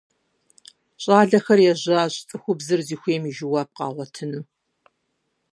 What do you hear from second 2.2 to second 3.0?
цӀыхубзыр